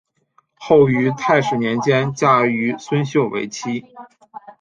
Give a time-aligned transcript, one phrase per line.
[0.55, 3.85] 后于泰始年间嫁于孙秀为妻。